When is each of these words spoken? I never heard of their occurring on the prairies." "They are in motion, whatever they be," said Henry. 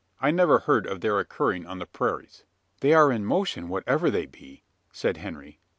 I 0.19 0.31
never 0.31 0.57
heard 0.61 0.87
of 0.87 1.01
their 1.01 1.19
occurring 1.19 1.67
on 1.67 1.77
the 1.77 1.85
prairies." 1.85 2.43
"They 2.79 2.91
are 2.95 3.11
in 3.11 3.23
motion, 3.23 3.69
whatever 3.69 4.09
they 4.09 4.25
be," 4.25 4.63
said 4.91 5.17
Henry. 5.17 5.59